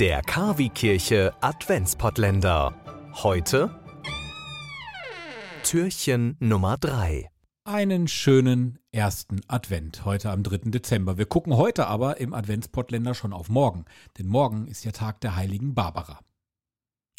Der 0.00 0.20
Kavi-Kirche 0.20 1.32
Adventspottländer. 1.40 2.74
Heute 3.14 3.80
Türchen 5.62 6.36
Nummer 6.38 6.76
3. 6.76 7.30
Einen 7.64 8.06
schönen 8.06 8.78
ersten 8.92 9.40
Advent, 9.48 10.04
heute 10.04 10.32
am 10.32 10.42
3. 10.42 10.70
Dezember. 10.70 11.16
Wir 11.16 11.24
gucken 11.24 11.56
heute 11.56 11.86
aber 11.86 12.20
im 12.20 12.34
Adventspottländer 12.34 13.14
schon 13.14 13.32
auf 13.32 13.48
morgen, 13.48 13.86
denn 14.18 14.26
morgen 14.26 14.66
ist 14.66 14.84
ja 14.84 14.92
Tag 14.92 15.22
der 15.22 15.34
heiligen 15.34 15.74
Barbara. 15.74 16.20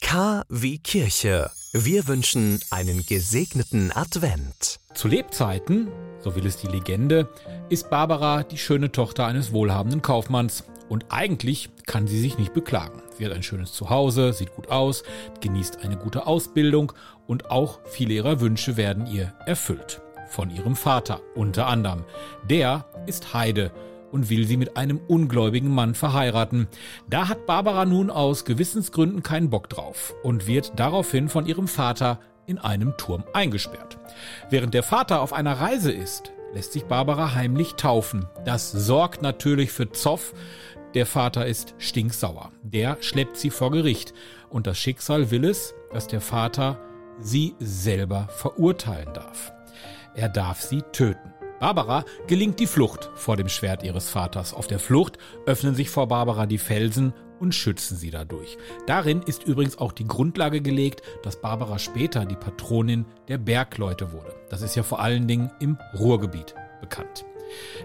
K 0.00 0.42
wie 0.48 0.78
Kirche. 0.78 1.52
Wir 1.72 2.08
wünschen 2.08 2.58
einen 2.70 3.06
gesegneten 3.06 3.92
Advent. 3.92 4.80
Zu 4.94 5.06
Lebzeiten, 5.06 5.88
so 6.18 6.34
will 6.34 6.44
es 6.44 6.56
die 6.56 6.66
Legende, 6.66 7.28
ist 7.68 7.88
Barbara 7.88 8.42
die 8.42 8.58
schöne 8.58 8.90
Tochter 8.90 9.26
eines 9.26 9.52
wohlhabenden 9.52 10.02
Kaufmanns. 10.02 10.64
Und 10.88 11.06
eigentlich 11.08 11.70
kann 11.86 12.06
sie 12.06 12.20
sich 12.20 12.38
nicht 12.38 12.54
beklagen. 12.54 13.02
Sie 13.16 13.24
hat 13.24 13.32
ein 13.32 13.42
schönes 13.42 13.72
Zuhause, 13.72 14.32
sieht 14.32 14.54
gut 14.54 14.70
aus, 14.70 15.02
genießt 15.40 15.84
eine 15.84 15.96
gute 15.96 16.26
Ausbildung 16.26 16.92
und 17.26 17.50
auch 17.50 17.80
viele 17.84 18.14
ihrer 18.14 18.40
Wünsche 18.40 18.76
werden 18.76 19.06
ihr 19.06 19.32
erfüllt. 19.46 20.02
Von 20.28 20.50
ihrem 20.50 20.76
Vater 20.76 21.20
unter 21.34 21.66
anderem. 21.66 22.04
Der 22.48 22.86
ist 23.06 23.34
Heide 23.34 23.70
und 24.14 24.30
will 24.30 24.46
sie 24.46 24.56
mit 24.56 24.76
einem 24.76 25.00
ungläubigen 25.08 25.74
Mann 25.74 25.94
verheiraten. 25.94 26.68
Da 27.10 27.28
hat 27.28 27.46
Barbara 27.46 27.84
nun 27.84 28.10
aus 28.10 28.44
Gewissensgründen 28.44 29.22
keinen 29.22 29.50
Bock 29.50 29.68
drauf 29.68 30.14
und 30.22 30.46
wird 30.46 30.72
daraufhin 30.76 31.28
von 31.28 31.46
ihrem 31.46 31.66
Vater 31.66 32.20
in 32.46 32.58
einem 32.58 32.96
Turm 32.96 33.24
eingesperrt. 33.32 33.98
Während 34.50 34.74
der 34.74 34.82
Vater 34.82 35.20
auf 35.20 35.32
einer 35.32 35.54
Reise 35.54 35.90
ist, 35.90 36.32
lässt 36.54 36.72
sich 36.72 36.84
Barbara 36.84 37.34
heimlich 37.34 37.74
taufen. 37.74 38.26
Das 38.44 38.70
sorgt 38.70 39.22
natürlich 39.22 39.72
für 39.72 39.90
Zoff. 39.90 40.32
Der 40.94 41.06
Vater 41.06 41.46
ist 41.46 41.74
stinksauer. 41.78 42.52
Der 42.62 42.98
schleppt 43.00 43.36
sie 43.36 43.50
vor 43.50 43.72
Gericht. 43.72 44.14
Und 44.48 44.68
das 44.68 44.78
Schicksal 44.78 45.32
will 45.32 45.44
es, 45.44 45.74
dass 45.92 46.06
der 46.06 46.20
Vater 46.20 46.78
sie 47.18 47.54
selber 47.58 48.28
verurteilen 48.30 49.12
darf. 49.12 49.52
Er 50.14 50.28
darf 50.28 50.60
sie 50.60 50.82
töten. 50.92 51.32
Barbara 51.58 52.04
gelingt 52.28 52.60
die 52.60 52.66
Flucht 52.66 53.10
vor 53.14 53.36
dem 53.36 53.48
Schwert 53.48 53.82
ihres 53.82 54.08
Vaters. 54.08 54.54
Auf 54.54 54.68
der 54.68 54.78
Flucht 54.78 55.18
öffnen 55.46 55.74
sich 55.74 55.90
vor 55.90 56.06
Barbara 56.06 56.46
die 56.46 56.58
Felsen 56.58 57.12
und 57.40 57.54
schützen 57.54 57.96
sie 57.96 58.10
dadurch. 58.10 58.56
Darin 58.86 59.22
ist 59.22 59.44
übrigens 59.44 59.78
auch 59.78 59.92
die 59.92 60.06
Grundlage 60.06 60.60
gelegt, 60.60 61.02
dass 61.24 61.40
Barbara 61.40 61.78
später 61.78 62.24
die 62.24 62.36
Patronin 62.36 63.06
der 63.26 63.38
Bergleute 63.38 64.12
wurde. 64.12 64.34
Das 64.50 64.62
ist 64.62 64.76
ja 64.76 64.84
vor 64.84 65.00
allen 65.00 65.26
Dingen 65.26 65.50
im 65.58 65.76
Ruhrgebiet 65.98 66.54
bekannt. 66.80 67.24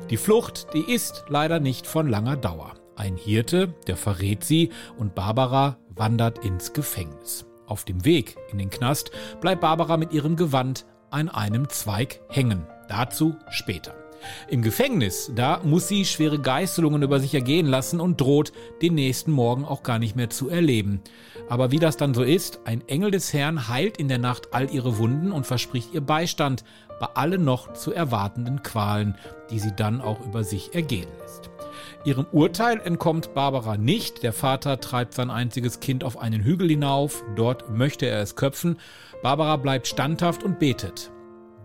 Die 0.10 0.18
Flucht, 0.18 0.68
die 0.74 0.92
ist 0.92 1.26
leider 1.28 1.60
nicht 1.60 1.88
von 1.88 2.08
langer 2.08 2.38
Dauer. 2.38 2.74
Ein 3.00 3.16
Hirte, 3.16 3.74
der 3.88 3.96
verrät 3.96 4.44
sie 4.44 4.72
und 4.98 5.16
Barbara 5.16 5.78
wandert 5.96 6.44
ins 6.44 6.74
Gefängnis. 6.74 7.46
Auf 7.66 7.86
dem 7.86 8.04
Weg 8.04 8.36
in 8.52 8.58
den 8.58 8.70
Knast 8.70 9.12
bleibt 9.40 9.62
Barbara 9.62 9.96
mit 9.96 10.12
ihrem 10.12 10.36
Gewand 10.36 10.86
an 11.10 11.30
einem 11.30 11.70
Zweig 11.70 12.20
hängen. 12.28 12.68
Dazu 12.90 13.38
später. 13.52 13.96
Im 14.48 14.62
Gefängnis, 14.62 15.32
da 15.36 15.62
muss 15.64 15.88
sie 15.88 16.06
schwere 16.06 16.40
Geißelungen 16.40 17.02
über 17.02 17.20
sich 17.20 17.34
ergehen 17.34 17.68
lassen 17.68 18.00
und 18.00 18.20
droht, 18.20 18.52
den 18.82 18.96
nächsten 18.96 19.32
Morgen 19.32 19.66
auch 19.66 19.84
gar 19.84 20.00
nicht 20.00 20.16
mehr 20.16 20.30
zu 20.30 20.50
erleben. 20.50 21.02
Aber 21.50 21.72
wie 21.72 21.80
das 21.80 21.98
dann 21.98 22.14
so 22.14 22.24
ist, 22.24 22.60
ein 22.66 22.88
Engel 22.88 23.12
des 23.12 23.34
Herrn 23.34 23.68
heilt 23.68 23.98
in 23.98 24.08
der 24.08 24.20
Nacht 24.20 24.54
all 24.54 24.72
ihre 24.72 24.98
Wunden 24.98 25.32
und 25.32 25.46
verspricht 25.46 25.94
ihr 25.94 26.02
Beistand 26.02 26.64
bei 27.00 27.08
allen 27.16 27.44
noch 27.44 27.74
zu 27.74 27.94
erwartenden 27.94 28.62
Qualen, 28.62 29.16
die 29.50 29.60
sie 29.60 29.76
dann 29.76 30.02
auch 30.02 30.24
über 30.26 30.44
sich 30.44 30.76
ergehen 30.76 31.08
lässt. 31.20 31.50
Ihrem 32.06 32.28
Urteil 32.32 32.80
entkommt 32.80 33.34
Barbara 33.34 33.78
nicht. 33.78 34.24
Der 34.24 34.34
Vater 34.34 34.80
treibt 34.80 35.14
sein 35.14 35.30
einziges 35.30 35.80
Kind 35.80 36.04
auf 36.04 36.18
einen 36.18 36.44
Hügel 36.44 36.70
hinauf. 36.70 37.24
Dort 37.36 37.70
möchte 37.70 38.06
er 38.06 38.22
es 38.22 38.36
köpfen. 38.36 38.78
Barbara 39.22 39.58
bleibt 39.58 39.88
standhaft 39.88 40.44
und 40.44 40.60
betet. 40.60 41.12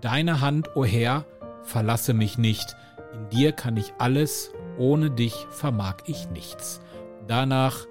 Deine 0.00 0.41
Hand, 0.41 0.69
o 0.75 0.81
oh 0.81 0.84
Herr, 0.84 1.25
verlasse 1.64 2.14
mich 2.14 2.38
nicht. 2.38 2.76
In 3.12 3.28
dir 3.30 3.52
kann 3.52 3.76
ich 3.76 3.94
alles, 3.98 4.52
ohne 4.78 5.10
dich 5.10 5.47
vermag 5.50 5.97
ich 6.06 6.30
nichts. 6.30 6.80
Danach 7.26 7.86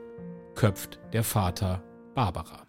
köpft 0.56 1.00
der 1.11 1.23
Vater 1.23 1.81
Barbara. 2.13 2.66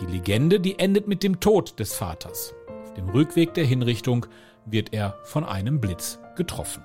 Die 0.00 0.06
Legende, 0.06 0.60
die 0.60 0.78
endet 0.78 1.08
mit 1.08 1.22
dem 1.22 1.40
Tod 1.40 1.78
des 1.80 1.94
Vaters. 1.94 2.54
Auf 2.82 2.94
dem 2.94 3.08
Rückweg 3.08 3.54
der 3.54 3.64
Hinrichtung 3.64 4.26
wird 4.66 4.92
er 4.92 5.18
von 5.24 5.44
einem 5.44 5.80
Blitz 5.80 6.20
getroffen. 6.36 6.82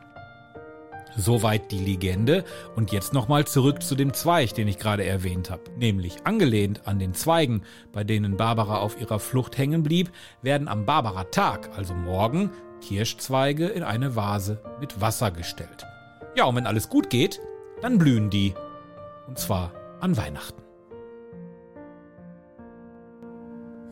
Soweit 1.18 1.72
die 1.72 1.79
Legende. 1.79 2.46
Und 2.75 2.91
jetzt 2.91 3.13
nochmal 3.13 3.46
zurück 3.46 3.81
zu 3.84 3.96
dem 3.96 4.13
Zweig, 4.13 4.53
den 4.53 4.68
ich 4.68 4.78
gerade 4.78 5.03
erwähnt 5.03 5.50
habe. 5.50 5.63
Nämlich 5.78 6.25
angelehnt 6.25 6.88
an 6.88 7.00
den 7.00 7.13
Zweigen, 7.13 7.63
bei 7.91 8.03
denen 8.03 8.38
Barbara 8.38 8.78
auf 8.78 9.00
ihrer 9.00 9.19
Flucht 9.19 9.58
hängen 9.58 9.84
blieb, 9.84 10.12
werden 10.41 10.68
am 10.68 10.85
Barbara-Tag, 10.85 11.72
also 11.75 11.94
morgen, 11.94 12.52
Kirschzweige 12.81 13.67
in 13.67 13.84
eine 13.84 14.16
Vase 14.16 14.59
mit 14.79 15.01
Wasser 15.01 15.31
gestellt. 15.31 15.85
Ja, 16.35 16.45
und 16.45 16.56
wenn 16.56 16.67
alles 16.67 16.90
gut 16.90 17.09
geht, 17.09 17.40
dann 17.81 17.97
blühen 17.97 18.29
die. 18.29 18.53
Und 19.28 19.38
zwar 19.38 19.72
an 20.00 20.17
Weihnachten. 20.17 20.62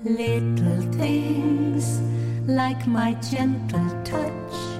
Little 0.03 0.89
things 0.97 1.99
like 2.45 2.85
my 2.87 3.15
gentle 3.29 4.03
touch. 4.03 4.77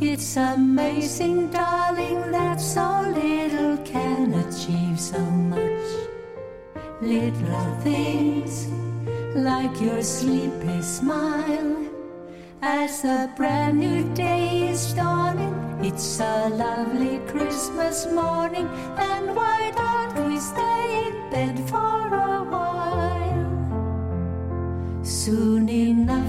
It's 0.00 0.36
amazing, 0.36 1.50
darling, 1.50 2.32
that 2.32 2.60
so 2.60 3.02
little 3.14 3.78
can 3.84 4.34
achieve 4.34 4.98
so 4.98 5.18
much. 5.20 5.60
Little 7.00 7.76
things 7.82 8.68
like 9.34 9.80
your 9.80 10.02
sleepy 10.02 10.82
smile 10.82 11.93
as 12.66 13.04
a 13.04 13.30
brand 13.36 13.78
new 13.78 14.02
day 14.14 14.68
is 14.70 14.94
dawning. 14.94 15.52
It's 15.82 16.18
a 16.18 16.48
lovely 16.48 17.18
Christmas 17.26 18.06
morning, 18.06 18.66
and 18.96 19.36
why 19.36 19.70
don't 19.76 20.26
we 20.26 20.38
stay 20.40 21.08
in 21.08 21.30
bed 21.30 21.60
for 21.68 22.08
a 22.08 22.42
while? 22.42 23.44
Soon 25.02 25.68
enough 25.68 26.23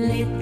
Little 0.00 0.39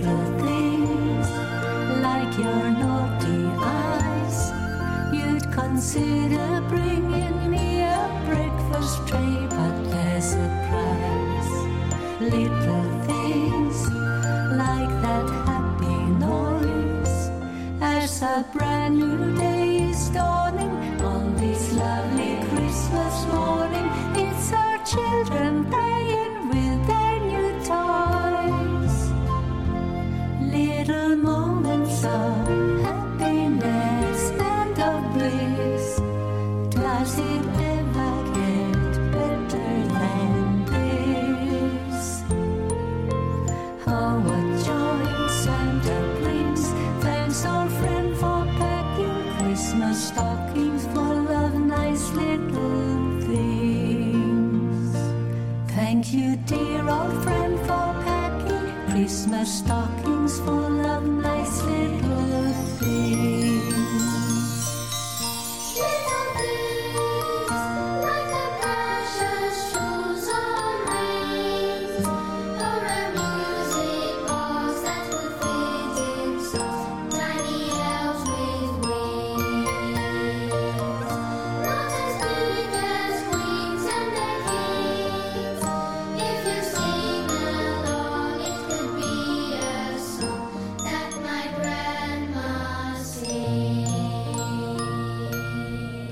you, 56.18 56.36
dear 56.46 56.88
old 56.88 57.22
friend, 57.22 57.58
for 57.60 57.88
packing 58.04 58.90
Christmas 58.90 59.58
stockings 59.58 60.40
full 60.40 60.86
of 60.86 61.04
nice 61.04 61.62
little 61.62 62.07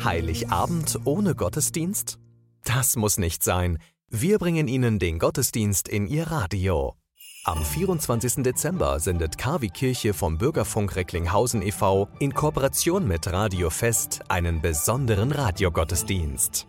Heiligabend 0.06 1.00
ohne 1.04 1.34
Gottesdienst? 1.34 2.20
Das 2.64 2.94
muss 2.94 3.18
nicht 3.18 3.42
sein. 3.42 3.78
Wir 4.08 4.38
bringen 4.38 4.68
Ihnen 4.68 5.00
den 5.00 5.18
Gottesdienst 5.18 5.88
in 5.88 6.06
Ihr 6.06 6.28
Radio. 6.28 6.94
Am 7.42 7.64
24. 7.64 8.44
Dezember 8.44 9.00
sendet 9.00 9.36
KW 9.36 9.68
Kirche 9.68 10.14
vom 10.14 10.38
Bürgerfunk 10.38 10.94
Recklinghausen 10.94 11.60
e.V. 11.60 12.06
in 12.20 12.32
Kooperation 12.32 13.08
mit 13.08 13.26
Radio 13.32 13.68
Fest 13.68 14.20
einen 14.28 14.62
besonderen 14.62 15.32
Radiogottesdienst. 15.32 16.68